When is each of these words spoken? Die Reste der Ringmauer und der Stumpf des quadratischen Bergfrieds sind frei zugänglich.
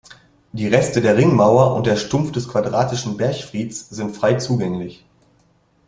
Die 0.51 0.65
Reste 0.67 0.99
der 0.99 1.15
Ringmauer 1.15 1.75
und 1.75 1.85
der 1.85 1.95
Stumpf 1.95 2.31
des 2.31 2.47
quadratischen 2.47 3.17
Bergfrieds 3.17 3.89
sind 3.89 4.15
frei 4.15 4.33
zugänglich. 4.33 5.05